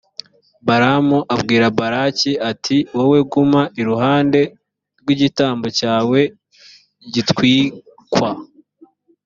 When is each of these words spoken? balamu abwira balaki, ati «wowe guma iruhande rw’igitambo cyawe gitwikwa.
balamu 0.67 1.17
abwira 1.33 1.65
balaki, 1.79 2.31
ati 2.51 2.77
«wowe 2.95 3.19
guma 3.31 3.61
iruhande 3.81 4.41
rw’igitambo 5.01 5.67
cyawe 5.79 6.19
gitwikwa. 7.13 8.29